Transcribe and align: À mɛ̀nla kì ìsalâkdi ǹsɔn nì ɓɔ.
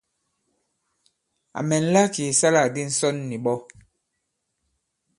À 1.57 1.59
mɛ̀nla 1.67 2.01
kì 2.13 2.21
ìsalâkdi 2.31 2.81
ǹsɔn 2.89 3.15
nì 3.29 3.37
ɓɔ. 3.43 3.53